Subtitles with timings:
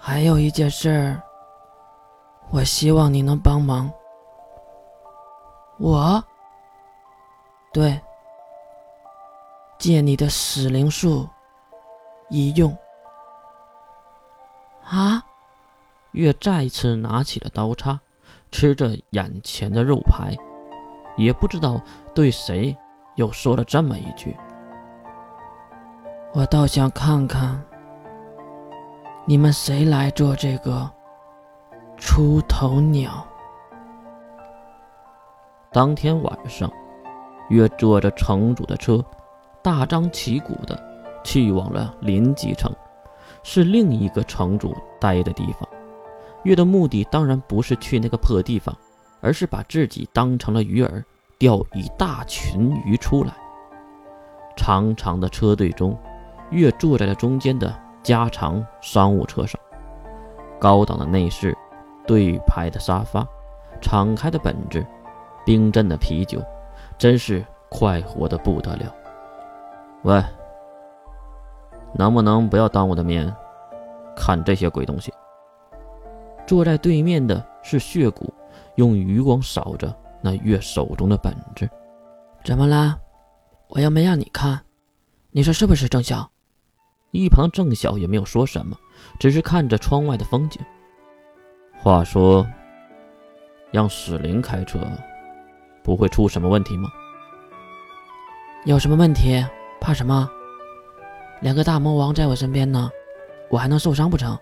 [0.00, 1.22] 还有一件事儿，
[2.50, 3.92] 我希望你能帮忙。
[5.78, 6.22] 我？
[7.72, 8.00] 对，
[9.78, 11.28] 借你的死灵术
[12.30, 12.74] 一用。
[14.84, 15.22] 啊！
[16.12, 18.00] 月再次拿起了刀叉，
[18.50, 20.34] 吃着眼前的肉排，
[21.16, 21.80] 也不知道
[22.12, 22.76] 对谁
[23.14, 24.36] 又说了这么一句
[26.34, 27.64] ：“我倒想看看，
[29.30, 30.90] 你们谁来做这个
[31.96, 33.24] 出头鸟。”
[35.70, 36.68] 当天晚上，
[37.48, 39.00] 月坐着城主的车，
[39.62, 40.76] 大张旗鼓的
[41.22, 42.74] 去往了临济城，
[43.44, 45.68] 是另一个城主待的地方。
[46.42, 48.76] 月的目的当然不是去那个破地方，
[49.20, 51.04] 而是把自己当成了鱼饵，
[51.38, 53.32] 钓一大群鱼出来。
[54.56, 55.96] 长长的车队中，
[56.50, 57.72] 月坐在了中间的
[58.02, 59.60] 加长商务车上，
[60.58, 61.56] 高档的内饰，
[62.06, 63.26] 对排的沙发，
[63.80, 64.84] 敞开的本子。
[65.46, 66.40] 冰镇的啤酒，
[66.98, 68.94] 真是快活的不得了。
[70.02, 70.22] 喂，
[71.94, 73.34] 能不能不要当我的面
[74.14, 75.12] 看这些鬼东西？
[76.46, 78.32] 坐在对面的是血骨，
[78.74, 81.68] 用余光扫着那月手中的本子。
[82.44, 82.98] 怎么啦？
[83.68, 84.60] 我又没让你看，
[85.30, 86.30] 你说是不是，郑晓？
[87.10, 88.76] 一旁郑晓也没有说什么，
[89.18, 90.60] 只是看着窗外的风景。
[91.78, 92.46] 话说，
[93.70, 94.80] 让史灵开车。
[95.82, 96.90] 不会出什么问题吗？
[98.66, 99.42] 有什么问题？
[99.80, 100.28] 怕什么？
[101.40, 102.90] 两个大魔王在我身边呢，
[103.48, 104.38] 我还能受伤不成？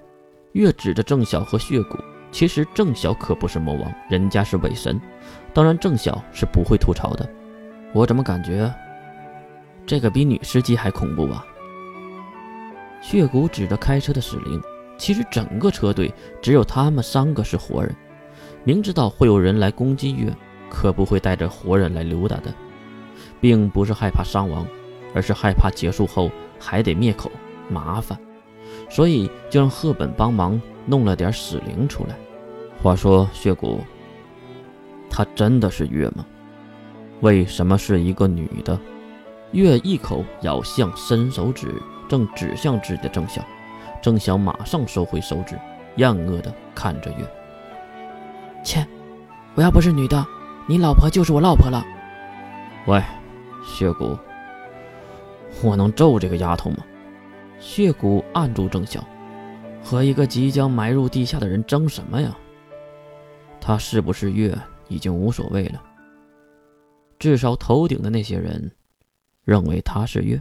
[0.52, 1.96] 月指着郑晓和血骨，
[2.32, 5.00] 其实郑晓可不是魔王，人家是伪神。
[5.54, 7.26] 当然，郑晓是不会吐槽的。
[7.92, 8.70] 我怎么感觉
[9.86, 11.46] 这个比女司机还恐怖啊？
[13.00, 14.60] 血骨指着开车的史灵，
[14.96, 17.94] 其实整个车队只有他们三个是活人，
[18.64, 20.34] 明知道会有人来攻击月。
[20.70, 22.52] 可不会带着活人来溜达的，
[23.40, 24.66] 并不是害怕伤亡，
[25.14, 27.32] 而是害怕结束后还得灭口
[27.70, 28.18] 麻烦，
[28.90, 32.14] 所以就让赫本帮忙弄了点死灵出来。
[32.82, 33.80] 话说血骨，
[35.08, 36.26] 她真的是月吗？
[37.22, 38.78] 为什么是一个女的？
[39.52, 43.44] 月一口咬向伸手指，正指向自己的郑晓，
[44.00, 45.58] 郑晓马上收回手指，
[45.96, 47.26] 厌恶的看着月。
[48.64, 48.86] 切，
[49.54, 50.26] 我要不是女的。
[50.66, 51.84] 你老婆就是我老婆了。
[52.86, 53.02] 喂，
[53.64, 54.18] 血骨，
[55.62, 56.78] 我能咒这个丫头吗？
[57.58, 59.04] 血骨按住郑晓，
[59.82, 62.36] 和一个即将埋入地下的人争什么呀？
[63.60, 64.56] 他是不是月
[64.88, 65.82] 已经无所谓了。
[67.18, 68.70] 至少头顶的那些人
[69.44, 70.40] 认为他是月。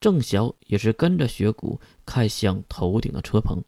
[0.00, 3.62] 郑晓也是跟着血骨看向头顶的车棚。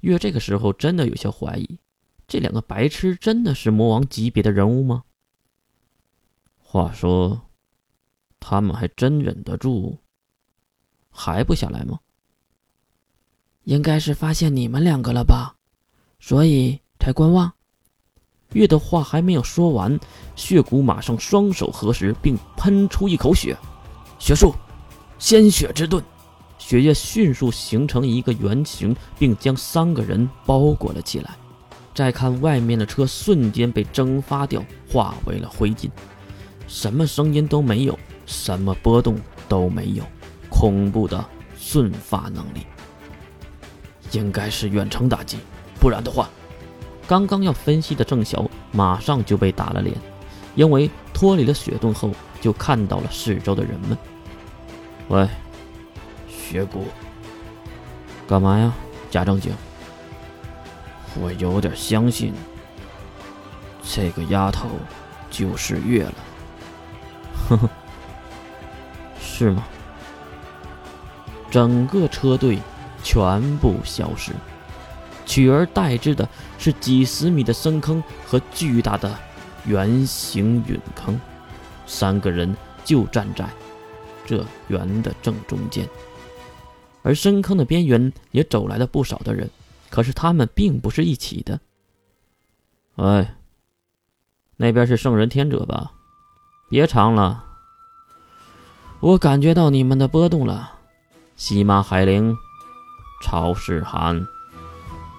[0.00, 1.78] 月这个时候真的有些怀疑。
[2.26, 5.04] 这两个白痴真的是魔王级别的人物吗？
[6.58, 7.40] 话说，
[8.40, 9.98] 他们还真忍得住，
[11.10, 12.00] 还不下来吗？
[13.64, 15.54] 应该是发现你们两个了吧，
[16.18, 17.52] 所以才观望。
[18.52, 19.98] 月的话还没有说完，
[20.34, 23.56] 血骨马上双手合十，并喷出一口血，
[24.18, 24.54] 血术，
[25.24, 26.04] 鲜血之盾，
[26.58, 31.30] 血液迅速形成一个圆形，并将三个人包裹了起来。
[31.94, 35.88] 再看外面的车，瞬间被蒸发掉，化为了灰烬，
[36.68, 39.16] 什么声音都没有，什么波动
[39.48, 40.04] 都没有，
[40.50, 41.24] 恐怖的
[41.58, 42.66] 瞬发能力，
[44.10, 45.38] 应该是远程打击，
[45.80, 46.28] 不然的话，
[47.08, 49.96] 刚刚要分析的郑晓马上就被打了脸，
[50.54, 52.10] 因为脱离了血盾后，
[52.42, 53.96] 就看到了四周的人们。
[55.08, 55.28] 喂，
[56.28, 56.86] 血骨，
[58.26, 58.72] 干嘛呀？
[59.10, 59.52] 假正经。
[61.20, 62.32] 我有点相信，
[63.82, 64.68] 这个丫头
[65.30, 66.14] 就是月了。
[67.48, 67.70] 呵呵，
[69.20, 69.62] 是吗？
[71.50, 72.58] 整个车队
[73.02, 74.32] 全部消失，
[75.24, 79.14] 取而代之的是几十米的深坑和巨大的
[79.66, 81.20] 圆形陨坑。
[81.86, 83.46] 三个人就站在
[84.24, 85.88] 这圆的正中间，
[87.02, 89.50] 而深坑的边缘也走来了不少的人。
[89.90, 91.60] 可是他们并不是一起的。
[92.96, 93.36] 哎，
[94.56, 95.92] 那边是圣人天者吧？
[96.68, 97.44] 别藏了，
[99.00, 100.72] 我感觉到你们的波动了。
[101.36, 102.36] 西马海灵，
[103.22, 104.20] 超世寒，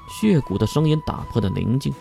[0.09, 1.93] 血骨的声音打破了宁静。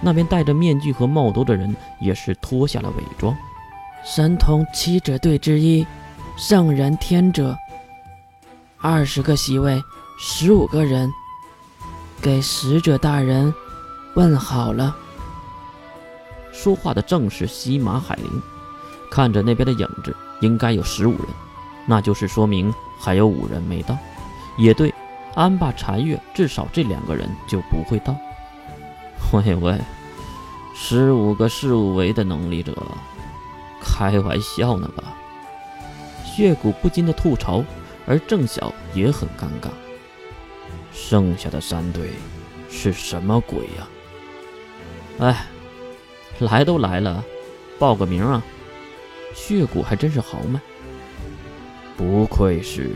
[0.00, 3.36] 那边戴着面具和帽兜的人也是脱下了伪装。
[4.04, 5.86] 神通七者队之一，
[6.36, 7.56] 圣人天者，
[8.78, 9.82] 二十个席位，
[10.18, 11.10] 十五个人。
[12.20, 13.52] 给使者大人
[14.14, 14.94] 问好了。
[16.52, 18.42] 说话的正是西马海灵，
[19.10, 21.26] 看着那边的影子，应该有十五人，
[21.86, 23.96] 那就是说明还有五人没到。
[24.58, 24.92] 也对，
[25.34, 28.14] 安霸禅月至少这两个人就不会到。
[29.32, 29.80] 喂喂，
[30.74, 32.74] 十五个四五维的能力者，
[33.80, 35.04] 开玩笑呢吧？
[36.36, 37.64] 血骨不禁的吐槽，
[38.06, 39.70] 而郑晓也很尴尬。
[40.92, 42.10] 剩下的三队
[42.68, 43.88] 是什么鬼呀？
[45.20, 45.46] 哎。
[46.38, 47.24] 来都来了，
[47.78, 48.42] 报个名啊！
[49.34, 50.60] 血骨还真是豪迈，
[51.96, 52.90] 不愧是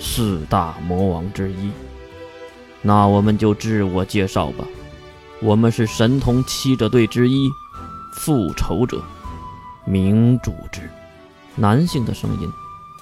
[0.00, 1.70] 四大魔王之一。
[2.80, 4.66] 那我们就自我介绍吧，
[5.40, 7.48] 我们是神童七者队之一，
[8.12, 9.00] 复仇者
[9.84, 10.90] 明主之。
[11.56, 12.50] 男性的声音，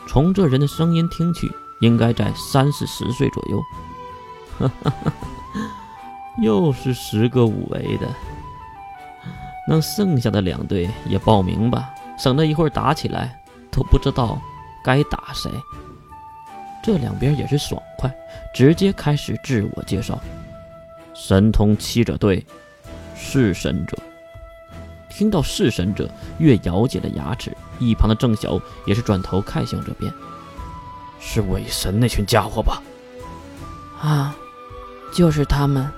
[0.07, 1.51] 从这人的声音听去，
[1.81, 3.63] 应该在三四十岁左右。
[4.59, 5.13] 哈哈哈，
[6.43, 8.07] 又是十个五维的。
[9.69, 11.89] 让剩下的两队也报名吧，
[12.19, 14.41] 省得一会儿打起来都不知道
[14.83, 15.51] 该打谁。
[16.83, 18.13] 这两边也是爽快，
[18.53, 20.19] 直接开始自我介绍。
[21.15, 22.45] 神通七者队，
[23.15, 23.97] 弑神者。
[25.11, 26.09] 听到弑神者，
[26.39, 27.55] 月咬紧了牙齿。
[27.79, 30.13] 一旁的郑晓也是转头看向这边，
[31.21, 32.83] 是伪神那群家伙吧？
[34.01, 34.35] 啊，
[35.13, 35.91] 就是他们，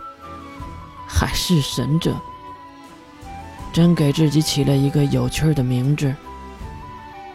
[1.07, 2.15] 还是神者。
[3.73, 6.15] 真给自己起了一个有趣的名字。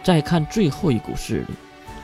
[0.04, 1.54] 再看最后一股势力，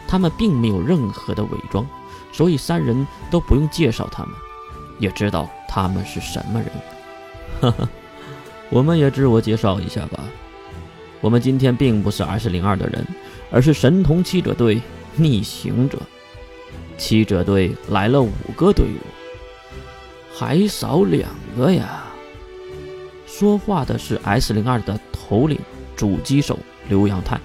[0.06, 1.86] 他们并没有任何的伪装，
[2.32, 4.34] 所以三人都不用介绍他们，
[4.98, 6.70] 也知道他们是什么人。
[7.60, 7.88] 哈哈，
[8.70, 10.20] 我们也自我介绍一下吧。
[11.20, 13.06] 我们今天并不是 S 零二的人，
[13.50, 14.80] 而是神童七者队
[15.16, 15.98] 逆行者。
[16.96, 19.00] 七者队来了五个队伍，
[20.34, 22.04] 还少两个呀。
[23.26, 25.58] 说话的是 S 零二的头领
[25.96, 26.58] 主机手
[26.88, 27.40] 刘阳泰，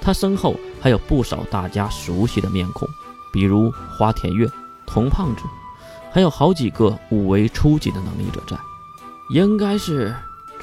[0.00, 2.88] 他身后还有不少大家熟悉的面孔，
[3.32, 4.48] 比如花田月、
[4.86, 5.42] 童胖子，
[6.10, 8.56] 还有好几个五维初级的能力者在，
[9.28, 10.14] 应该是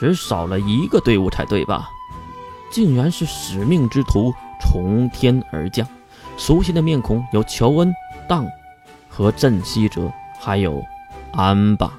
[0.03, 1.89] 只少了一个队伍才对吧？
[2.69, 5.87] 竟然是使命之徒从天而降，
[6.37, 7.93] 熟悉的面孔有乔恩、
[8.27, 8.45] 当
[9.07, 10.83] 和镇西哲，还有
[11.31, 11.93] 安巴，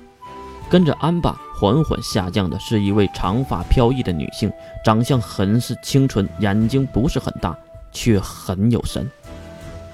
[0.68, 1.34] 跟着安巴。
[1.58, 4.52] 缓缓下降的是一位长发飘逸的女性，
[4.84, 7.56] 长相很是清纯，眼睛不是很大，
[7.90, 9.08] 却很有神。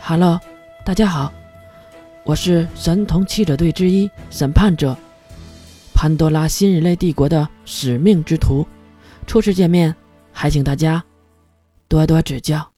[0.03, 0.41] Hello，
[0.85, 1.31] 大家好，
[2.25, 4.97] 我是神童七者队之一审判者，
[6.01, 8.67] 潘多拉新人类帝国的使命之徒。
[9.27, 9.95] 初次见面，
[10.33, 11.05] 还请大家
[11.89, 12.70] 多多指教。